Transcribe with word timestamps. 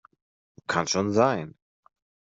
Kann 0.65 0.87
schon 0.87 1.11
sein. 1.11 1.53